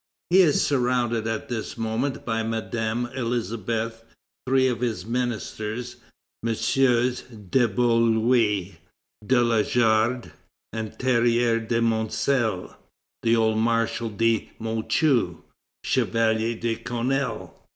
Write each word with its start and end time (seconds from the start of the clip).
He 0.31 0.39
is 0.41 0.65
surrounded 0.65 1.27
at 1.27 1.47
this 1.47 1.77
moment 1.77 2.25
by 2.25 2.41
Madame 2.41 3.05
Elisabeth, 3.13 4.03
three 4.47 4.67
of 4.67 4.81
his 4.81 5.05
ministers 5.05 5.97
(MM. 6.43 7.51
de 7.51 7.67
Beaulieu, 7.67 8.71
de 9.23 9.43
Lajard, 9.43 10.31
and 10.73 10.97
Terrier 10.97 11.59
de 11.59 11.79
Montciel), 11.83 12.75
the 13.21 13.35
old 13.35 13.59
Marshal 13.59 14.09
de 14.09 14.49
Mouchy, 14.57 15.37
Chevalier 15.83 16.55
de 16.57 16.77
Canolle, 16.77 17.53
M. 17.55 17.63